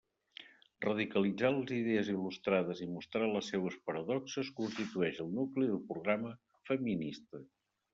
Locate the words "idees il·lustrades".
1.81-2.83